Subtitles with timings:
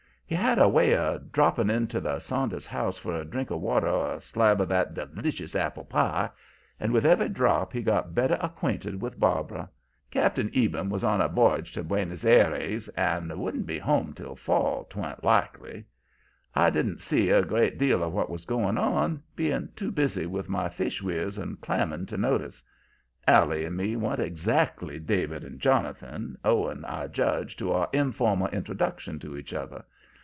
[0.33, 3.89] He had a way of dropping into the Saunders house for a drink of water
[3.89, 6.29] or a slab of 'that delicious apple pie,'
[6.79, 9.69] and with every drop he got better acquainted with Barbara.
[10.09, 14.85] Cap'n Eben was on a v'yage to Buenos Ayres and wouldn't be home till fall,
[14.85, 15.83] 'twa'n't likely.
[16.55, 20.47] "I didn't see a great deal of what was going on, being too busy with
[20.47, 22.63] my fishweirs and clamming to notice.
[23.27, 29.19] Allie and me wa'n't exactly David and Jonathan, owing, I judge, to our informal introduction
[29.19, 29.83] to each other.